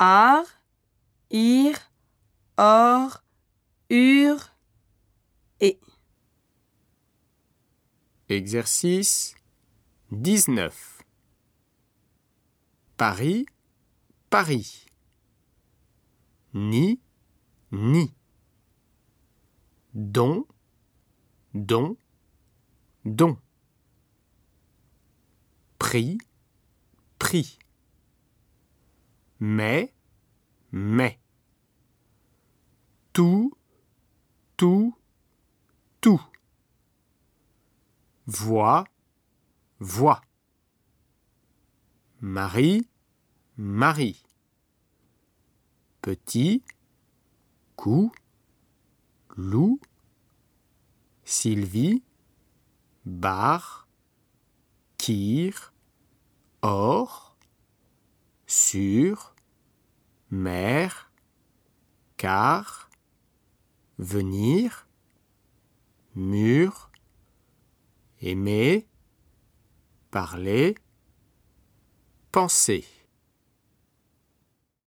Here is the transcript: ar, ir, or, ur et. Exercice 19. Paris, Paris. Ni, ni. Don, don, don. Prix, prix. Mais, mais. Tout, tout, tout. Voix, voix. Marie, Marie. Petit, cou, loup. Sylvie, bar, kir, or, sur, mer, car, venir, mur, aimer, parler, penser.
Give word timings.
ar, 0.00 0.44
ir, 1.30 1.76
or, 2.56 3.22
ur 3.90 4.54
et. 5.60 5.78
Exercice 8.30 9.34
19. 10.10 10.72
Paris, 12.96 13.44
Paris. 14.30 14.86
Ni, 16.54 16.98
ni. 17.70 18.14
Don, 19.92 20.46
don, 21.52 21.96
don. 23.04 23.38
Prix, 25.78 26.16
prix. 27.18 27.58
Mais, 29.40 29.94
mais. 30.70 31.18
Tout, 33.14 33.52
tout, 34.58 34.94
tout. 36.00 36.22
Voix, 38.26 38.84
voix. 39.78 40.20
Marie, 42.20 42.86
Marie. 43.56 44.22
Petit, 46.02 46.62
cou, 47.76 48.12
loup. 49.36 49.80
Sylvie, 51.24 52.02
bar, 53.06 53.86
kir, 54.98 55.72
or, 56.60 57.36
sur, 58.46 59.29
mer, 60.30 61.10
car, 62.16 62.88
venir, 63.98 64.86
mur, 66.14 66.90
aimer, 68.22 68.86
parler, 70.10 70.74
penser. 72.30 72.99